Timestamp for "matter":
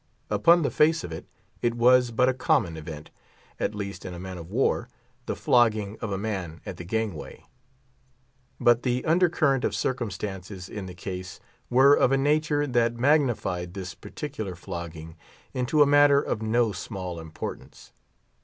15.85-16.19